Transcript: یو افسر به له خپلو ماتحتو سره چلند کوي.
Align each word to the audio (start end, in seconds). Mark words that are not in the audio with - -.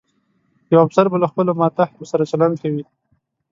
یو 0.71 0.79
افسر 0.85 1.05
به 1.11 1.17
له 1.21 1.27
خپلو 1.31 1.51
ماتحتو 1.61 2.03
سره 2.11 2.29
چلند 2.31 2.53
کوي. 2.61 2.83